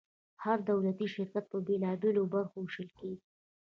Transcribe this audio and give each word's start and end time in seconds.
هر 0.43 0.57
دولتي 0.69 1.05
شرکت 1.15 1.45
په 1.51 1.57
بیلو 1.67 1.91
بیلو 2.01 2.23
برخو 2.33 2.57
ویشل 2.61 2.89
کیږي. 2.97 3.21